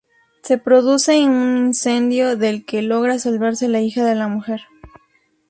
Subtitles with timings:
[0.41, 4.61] Se produce un incendio, del que logra salvarse la hija de la mujer.